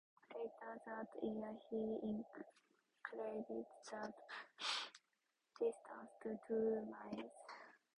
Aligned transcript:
Later 0.33 0.81
that 0.87 1.09
year 1.23 1.53
he 1.69 1.99
increased 2.01 3.69
that 3.91 4.13
distance 5.59 6.09
to 6.23 6.39
two 6.47 6.87
miles. 6.89 7.29